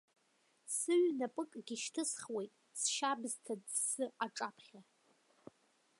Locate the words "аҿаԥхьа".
4.25-4.79